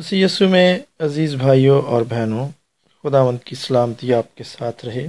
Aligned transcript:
مسیح 0.00 0.24
یسو 0.24 0.48
میں 0.48 0.78
عزیز 0.98 1.34
بھائیوں 1.34 1.82
اور 1.82 2.02
بہنوں 2.02 2.48
خدا 3.02 3.24
مند 3.24 3.38
کی 3.44 3.56
سلامتی 3.56 4.14
آپ 4.14 4.34
کے 4.34 4.44
ساتھ 4.44 4.84
رہے۔ 4.84 5.06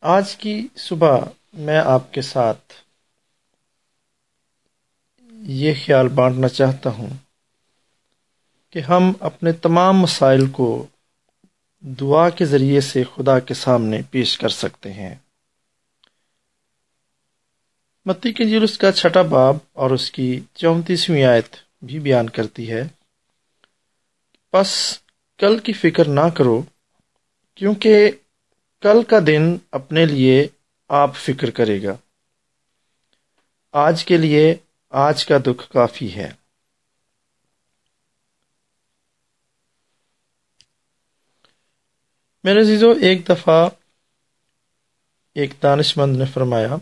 آج 0.00 0.36
کی 0.36 0.68
صبح 0.76 1.20
میں 1.52 1.78
آپ 1.78 2.12
کے 2.12 2.22
ساتھ 2.22 2.72
یہ 5.32 5.74
خیال 5.86 6.08
بانٹنا 6.08 6.48
چاہتا 6.48 6.90
ہوں 6.90 7.10
کہ 8.70 8.78
ہم 8.78 9.12
اپنے 9.20 9.52
تمام 9.52 9.98
مسائل 9.98 10.46
کو 10.46 10.86
دعا 11.80 12.30
کے 12.30 12.44
ذریعے 12.44 12.80
سے 12.80 13.04
خدا 13.14 13.38
کے 13.38 13.54
سامنے 13.54 14.00
پیش 14.10 14.38
کر 14.38 14.48
سکتے 14.48 14.92
ہیں۔ 14.92 15.14
متی 18.06 18.32
کے 18.32 18.44
جلوس 18.44 18.78
کا 18.78 18.92
چھٹا 18.92 19.22
باب 19.22 19.56
اور 19.72 19.90
اس 19.90 20.10
کی 20.10 20.40
چونتیسویں 20.54 21.24
آیت 21.24 21.56
بھی 21.82 21.98
بیان 21.98 22.30
کرتی 22.30 22.70
ہے۔ 22.70 22.82
بس 24.54 24.98
کل 25.38 25.58
کی 25.58 25.72
فکر 25.72 26.08
نہ 26.08 26.28
کرو، 26.36 26.62
کیونکہ 27.54 28.10
کل 28.80 29.02
کا 29.02 29.18
دن 29.26 29.56
اپنے 29.70 30.06
لیے 30.06 30.48
آپ 30.88 31.16
فکر 31.16 31.50
کرے 31.50 31.82
گا۔ 31.82 31.96
آج 33.72 34.04
کے 34.04 34.16
لیے 34.16 34.54
آج 34.90 35.26
کا 35.26 35.38
دکھ 35.38 35.72
کافی 35.72 36.14
ہے۔ 36.14 36.32
میرے 42.44 42.60
عزیزو، 42.60 42.90
ایک 42.90 43.28
دفعہ 43.28 43.68
ایک 45.34 45.50
دانش 45.62 45.96
مند 45.96 46.16
نے 46.16 46.24
فرمایا، 46.24 46.76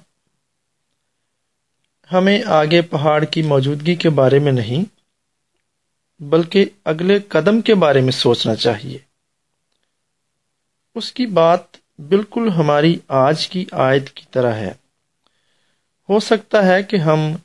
ہمیں 2.13 2.43
آگے 2.47 2.83
پہاڑ 2.83 3.25
کی 3.25 3.43
موجودگی 3.43 3.95
کے 3.95 4.11
بارے 4.11 4.39
میں 4.39 4.53
نہیں 4.53 5.02
بلکہ 6.21 6.65
اگلے 6.85 7.19
قدم 7.19 7.61
کے 7.61 7.75
بارے 7.75 8.01
میں 8.01 8.13
سوچنا 8.13 8.55
چاہیے۔ 8.55 8.99
اس 10.95 11.13
کی 11.13 11.27
بات 11.27 11.61
بالکل 11.99 12.49
ہماری 12.57 12.99
آج 13.09 13.49
کی 13.49 13.65
آیت 13.73 14.11
کی 14.11 14.25
طرح 14.31 14.53
ہے۔ 14.53 14.73
ہو 16.09 16.21
سکتا 16.21 16.67
ہے 16.67 16.83
کہ 16.83 16.97
ہم 16.97 17.37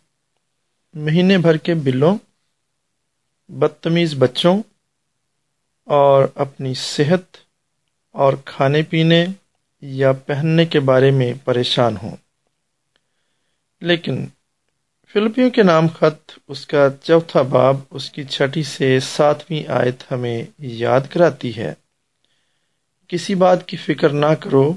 مہینے 0.93 1.37
بھر 1.37 1.57
کے 1.57 1.73
بلوں، 1.73 2.17
بدتمیز 3.47 4.15
بچوں 4.19 4.63
اور 5.85 6.27
اپنی 6.35 6.73
صحت 6.73 7.37
اور 8.11 8.33
کھانے 8.45 8.83
پینے 8.83 9.25
یا 9.81 10.11
پہننے 10.11 10.65
کے 10.65 10.79
بارے 10.79 11.11
میں 11.11 11.33
پریشان 11.45 11.97
ہوں۔ 12.03 12.15
لیکن 13.81 14.25
فلپیوں 15.13 15.49
کے 15.49 15.63
نام 15.63 15.87
خط، 15.87 16.31
اس 16.47 16.67
کا 16.67 16.87
چوتھا 17.03 17.41
باب، 17.41 17.77
اس 17.89 18.09
کی 18.09 18.23
چھٹی 18.23 18.63
سے 18.63 18.99
ساتویں 18.99 19.67
آیت 19.67 20.11
ہمیں 20.11 20.43
یاد 20.59 21.01
کراتی 21.09 21.57
ہے۔ 21.57 21.73
کسی 23.07 23.35
بات 23.35 23.67
کی 23.67 23.77
فکر 23.77 24.09
نہ 24.09 24.33
کرو، 24.39 24.73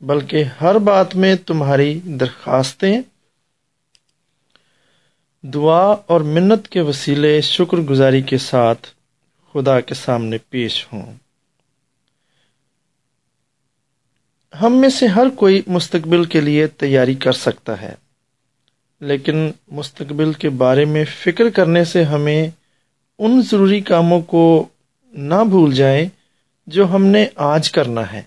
بلکہ 0.00 0.44
ہر 0.60 0.78
بات 0.78 1.16
میں 1.16 1.34
تمہاری 1.34 2.00
درخواستیں۔ 2.04 3.00
دعا 5.42 5.94
اور 6.06 6.20
منت 6.20 6.68
کے 6.68 6.80
وسیلے 6.80 7.40
شکر 7.40 7.76
گزاری 7.76 8.22
کے 8.22 8.38
ساتھ 8.38 8.86
خدا 9.52 9.80
کے 9.80 9.94
سامنے 9.94 10.38
پیش 10.38 10.86
ہوں۔ 10.92 11.14
ہم 14.62 14.80
میں 14.80 14.88
سے 14.88 15.06
ہر 15.06 15.28
کوئی 15.36 15.62
مستقبل 15.66 16.24
کے 16.24 16.40
لیے 16.40 16.66
تیاری 16.66 17.14
کر 17.14 17.32
سکتا 17.32 17.80
ہے۔ 17.80 17.94
لیکن 19.04 19.50
مستقبل 19.68 20.32
کے 20.32 20.48
بارے 20.48 20.84
میں 20.84 21.04
فکر 21.04 21.50
کرنے 21.50 21.84
سے 21.84 22.04
ہمیں 22.04 22.50
ان 23.18 23.42
ضروری 23.42 23.80
کاموں 23.80 24.20
کو 24.20 24.68
نہ 25.12 25.44
بھول 25.50 25.74
جائیں 25.74 26.08
جو 26.66 26.94
ہم 26.94 27.06
نے 27.06 27.26
آج 27.34 27.72
کرنا 27.72 28.12
ہے۔ 28.12 28.22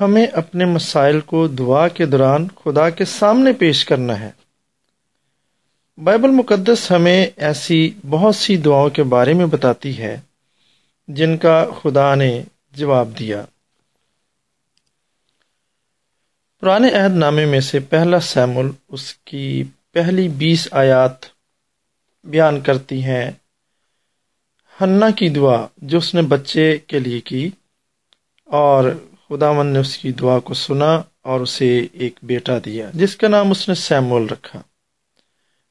ہمیں 0.00 0.26
اپنے 0.26 0.64
مسائل 0.64 1.20
کو 1.20 1.46
دعا 1.46 1.88
کے 1.88 2.06
دوران 2.06 2.48
خدا 2.64 2.90
کے 2.90 3.04
سامنے 3.04 3.52
پیش 3.52 3.84
کرنا 3.84 4.20
ہے۔ 4.20 4.30
بائبل 6.04 6.30
مقدس 6.30 6.90
ہمیں 6.90 7.26
ایسی 7.36 7.90
بہت 8.10 8.36
سی 8.36 8.56
دعاؤں 8.56 8.90
کے 8.90 9.02
بارے 9.02 9.34
میں 9.34 9.46
بتاتی 9.46 9.98
ہے 9.98 10.20
جن 11.08 11.36
کا 11.36 11.66
خدا 11.82 12.14
نے 12.14 12.42
جواب 12.72 13.18
دیا۔ 13.18 13.44
پرانے 16.60 16.90
عہد 16.90 17.16
نامے 17.16 17.46
میں 17.46 17.60
سے 17.60 17.80
پہلا 17.80 18.20
سیمل 18.20 18.70
اس 18.88 19.14
کی 19.14 19.64
پہلی 19.92 20.28
بیس 20.28 20.68
آیات 20.70 21.12
بیان 22.24 22.60
کرتی 22.60 23.04
ہیں۔ 23.04 23.30
ہنا 24.80 25.10
کی 25.10 25.28
دعا 25.28 25.66
جو 25.76 25.98
اس 25.98 26.14
نے 26.14 26.22
بچے 26.22 26.78
کے 26.86 26.98
لیے 26.98 27.20
کی 27.20 27.50
اور 28.44 28.84
خدا 29.28 29.52
من 29.52 29.66
نے 29.66 29.78
اس 29.78 29.98
کی 29.98 30.12
دعا 30.12 30.38
کو 30.38 30.54
سنا 30.54 31.02
اور 31.22 31.40
اسے 31.40 31.86
ایک 31.92 32.18
بیٹا 32.22 32.58
دیا، 32.64 32.90
جس 32.94 33.16
کا 33.16 33.28
نام 33.28 33.50
اس 33.50 33.68
نے 33.68 33.74
سیمول 33.74 34.26
رکھا۔ 34.26 34.62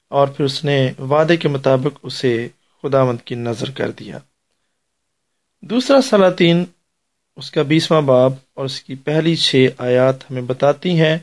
اور 0.08 0.28
پھر 0.28 0.46
اس 0.46 0.64
نے 0.64 0.92
وعدے 1.00 1.38
کے 1.38 1.48
مطابق 1.48 2.00
اسے 2.04 2.48
خدا 2.82 3.04
مند 3.04 3.22
کی 3.22 3.36
نظر 3.36 3.70
کر 3.70 3.92
دیا۔ 3.92 4.18
دوسرا 5.62 6.02
سلاطین 6.02 6.66
اس 7.36 7.52
کا 7.52 7.62
بیسواں 7.62 8.02
باب 8.02 8.34
اور 8.54 8.66
اس 8.66 8.84
کی 8.84 8.96
پہلی 8.96 9.36
چھ 9.36 9.68
آیات 9.78 10.32
ہمیں 10.32 10.42
بتاتی 10.42 11.02
ہیں 11.02 11.18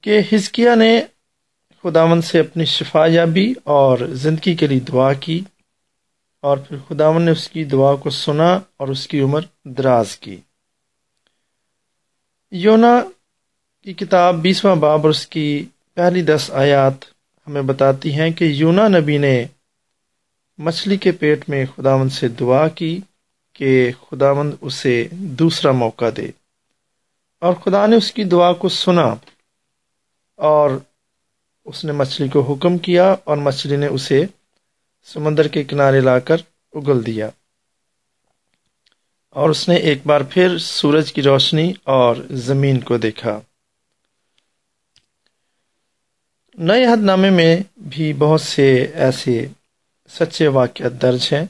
کہ 0.00 0.20
ہزکیہ 0.32 0.70
نے 0.78 1.02
خداون 1.82 2.22
سے 2.22 2.40
اپنی 2.40 2.64
شفا 2.64 3.06
یابی 3.06 3.54
اور 3.64 3.98
زندگی 3.98 4.54
کے 4.54 4.66
لیے 4.66 4.80
دعا 4.80 5.12
کی 5.12 5.40
اور 6.40 6.58
پھر 6.58 6.76
خداون 6.88 7.22
نے 7.22 7.30
اس 7.30 7.48
کی 7.48 7.64
دعا 7.64 7.94
کو 7.94 8.10
سنا 8.10 8.60
اور 8.76 8.88
اس 8.88 9.06
کی 9.06 9.20
عمر 9.20 9.40
دراز 9.64 10.16
کی۔ 10.16 10.36
یونا 12.50 13.00
کی 13.84 13.92
کتاب 13.92 14.34
بیسواں 14.34 14.76
باب 14.76 15.00
اور 15.02 15.10
اس 15.10 15.26
کی 15.26 15.64
پہلی 15.94 16.22
دس 16.22 16.50
آیات 16.50 17.04
ہمیں 17.46 17.62
بتاتی 17.62 18.14
ہیں 18.14 18.30
کہ 18.30 18.44
یونا 18.44 18.88
نبی 18.88 19.18
نے 19.18 19.44
مچھلی 20.58 20.96
کے 20.96 21.12
پیٹ 21.12 21.48
میں 21.48 21.66
خداون 21.76 22.08
سے 22.08 22.28
دعا 22.28 22.68
کی 22.68 23.00
کہ 23.56 23.92
خدا 24.10 24.32
مند 24.32 24.54
اسے 24.60 25.08
دوسرا 25.10 25.72
موقع 25.72 26.04
دے۔ 26.16 26.30
اور 27.40 27.54
خدا 27.54 27.86
نے 27.86 27.96
اس 27.96 28.12
کی 28.12 28.24
دعا 28.24 28.52
کو 28.52 28.68
سنا 28.68 29.14
اور 30.34 30.70
اس 31.64 31.84
نے 31.84 31.92
مچھلی 31.92 32.28
کو 32.28 32.54
حکم 32.54 32.78
کیا 32.78 33.14
اور 33.24 33.36
مچھلی 33.36 33.76
نے 33.76 33.86
اسے 33.86 34.24
سمندر 35.04 35.48
کے 35.48 35.64
کنارے 35.64 36.00
لا 36.00 36.18
کر 36.18 36.36
اگل 36.72 37.06
دیا۔ 37.06 37.30
اور 39.30 39.50
اس 39.50 39.68
نے 39.68 39.76
ایک 39.76 39.98
بار 40.06 40.20
پھر 40.20 40.58
سورج 40.58 41.12
کی 41.12 41.22
روشنی 41.22 41.72
اور 41.84 42.16
زمین 42.30 42.80
کو 42.80 42.98
دیکھا۔ 42.98 43.40
نئے 46.54 46.86
حد 46.86 47.02
نامے 47.02 47.30
میں 47.30 47.56
بھی 47.76 48.12
بہت 48.12 48.40
سے 48.40 48.82
ایسے 48.94 49.46
سچے 50.10 50.48
واقعات 50.48 51.02
درج 51.02 51.28
ہیں۔ 51.32 51.46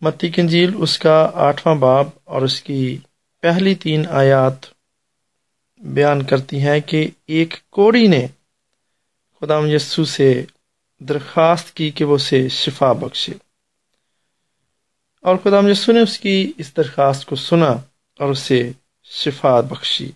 متی 0.00 0.28
کنجیل 0.28 0.70
اس 0.78 0.98
کا 0.98 1.30
آٹھواں 1.34 1.74
باب 1.74 2.08
اور 2.24 2.42
اس 2.42 2.62
کی 2.62 2.98
پہلی 3.40 3.74
تین 3.74 4.06
آیات 4.10 4.54
بیان 5.78 6.22
کرتی 6.22 6.60
ہیں 6.60 6.80
کہ 6.80 7.08
ایک 7.26 7.54
کوڑی 7.70 8.06
نے 8.06 8.26
خدا 9.40 9.54
یسو 9.64 10.04
سے 10.04 10.44
درخواست 10.98 11.76
کی 11.76 11.90
کہ 11.90 12.04
وہ 12.04 12.14
اسے 12.14 12.48
شفا 12.48 12.92
بخشے۔ 12.92 13.32
اور 15.22 15.36
خدا 15.36 15.70
یسو 15.70 15.92
نے 15.92 16.00
اس 16.00 16.20
کی 16.20 16.52
اس 16.58 16.76
درخواست 16.76 17.26
کو 17.26 17.36
سنا 17.36 17.70
اور 18.18 18.30
اسے 18.30 18.72
شفا 19.04 19.60
بخشی۔ 19.60 20.10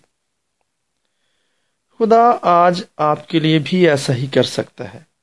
خدا 1.99 2.37
آج 2.41 2.83
آپ 2.97 3.27
کے 3.27 3.39
لیے 3.39 3.59
بھی 3.59 3.89
ایسا 3.89 4.15
ہی 4.15 4.27
کر 4.27 4.43
سکتا 4.43 4.93
ہے۔ 4.93 5.14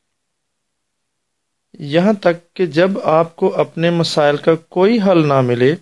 یہاں 1.84 2.12
تک 2.12 2.54
کہ 2.54 2.66
جب 2.66 2.90
آپ 3.04 3.36
کو 3.36 3.60
اپنے 3.60 3.90
مسائل 3.90 4.36
کا 4.36 4.54
کوئی 4.54 4.98
حل 5.00 5.28
نہ 5.28 5.40
ملے، 5.40 5.74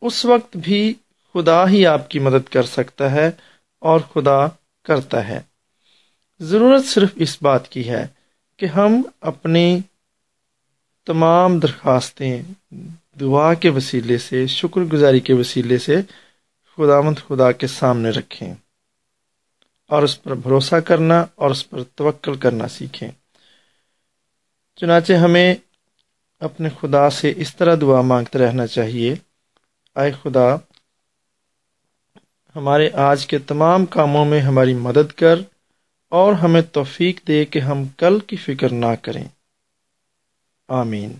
اس 0.00 0.24
وقت 0.24 0.56
بھی 0.56 0.94
خدا 1.34 1.68
ہی 1.68 1.86
آپ 1.86 2.10
کی 2.10 2.18
مدد 2.18 2.52
کر 2.52 2.62
سکتا 2.62 3.10
ہے 3.10 3.30
اور 3.78 4.00
خدا 4.00 4.46
کرتا 4.84 5.28
ہے۔ 5.28 5.40
ضرورت 6.40 6.84
صرف 6.84 7.08
اس 7.14 7.42
بات 7.42 7.68
کی 7.68 7.88
ہے 7.88 8.06
کہ 8.56 8.66
ہم 8.66 9.02
اپنی 9.20 9.80
تمام 11.06 11.58
درخواستیں 11.58 12.42
دعا 13.20 13.54
کے 13.54 13.68
وسیلے 13.68 14.18
سے، 14.18 14.46
شکر 14.46 14.80
گزاری 14.80 15.20
کے 15.20 15.34
وسیلے 15.34 15.78
سے 15.78 15.96
خدا 16.76 17.00
مند 17.00 17.18
خدا 17.28 17.52
کے 17.52 17.66
سامنے 17.66 18.10
رکھیں 18.10 18.54
اور 19.88 20.02
اس 20.02 20.22
پر 20.22 20.34
بھروسہ 20.34 20.76
کرنا 20.76 21.24
اور 21.34 21.50
اس 21.50 21.70
پر 21.70 21.82
توکل 21.84 22.34
کرنا 22.34 22.68
سیکھیں۔ 22.68 23.10
چنانچہ 24.76 25.12
ہمیں 25.12 25.54
اپنے 26.40 26.68
خدا 26.80 27.10
سے 27.10 27.32
اس 27.36 27.56
طرح 27.56 27.76
دعا 27.80 28.00
مانگتے 28.00 28.38
رہنا 28.38 28.66
چاہیے۔ 28.66 29.14
آئے 29.94 30.12
خدا، 30.22 30.54
ہمارے 32.56 32.90
آج 32.90 33.26
کے 33.26 33.38
تمام 33.38 33.86
کاموں 33.86 34.24
میں 34.24 34.40
ہماری 34.40 34.74
مدد 34.74 35.12
کر 35.12 35.38
اور 36.08 36.32
ہمیں 36.32 36.62
توفیق 36.62 37.28
دے 37.28 37.44
کہ 37.44 37.58
ہم 37.58 37.84
کل 37.84 38.18
کی 38.20 38.36
فکر 38.36 38.72
نہ 38.72 38.94
کریں۔ 39.02 39.24
آمین۔ 40.68 41.12